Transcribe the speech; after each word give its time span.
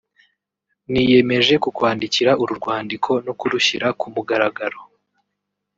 niyemeje 0.91 1.53
kukwandikira 1.63 2.31
uru 2.41 2.53
rwandiko 2.59 3.11
no 3.25 3.33
kurushyira 3.39 3.87
ku 3.99 4.05
mugaragaro 4.13 4.79